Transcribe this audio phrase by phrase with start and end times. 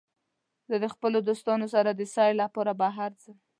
[0.69, 3.37] زه د خپلو دوستانو سره د سیل لپاره بهر ځم.